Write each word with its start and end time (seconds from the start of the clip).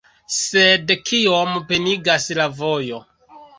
Sed 0.35 0.93
kiom 1.09 1.53
penigas 1.73 2.29
la 2.43 2.51
vojo.. 2.65 3.07